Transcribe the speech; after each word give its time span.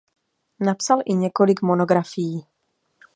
Napsal 0.59 1.01
i 1.05 1.13
několik 1.13 1.61
monografií. 1.61 2.45